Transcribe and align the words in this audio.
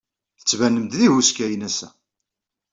Tettbanem-d 0.39 0.91
d 0.99 1.01
ihuskayen 1.05 1.65
ass-a. 1.67 1.89